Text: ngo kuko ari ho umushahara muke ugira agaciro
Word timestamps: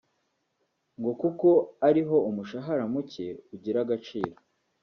ngo 0.99 1.11
kuko 1.21 1.49
ari 1.87 2.01
ho 2.07 2.17
umushahara 2.29 2.83
muke 2.93 3.27
ugira 3.53 3.77
agaciro 3.85 4.35